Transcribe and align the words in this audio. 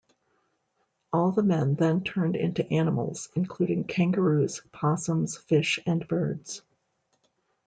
All 1.13 1.31
the 1.31 1.43
men 1.43 1.75
then 1.75 2.03
turned 2.03 2.35
into 2.35 2.67
animals, 2.71 3.29
including 3.35 3.83
kangaroos, 3.83 4.63
possums, 4.71 5.37
fish 5.37 5.79
and 5.85 6.07
birds. 6.07 6.63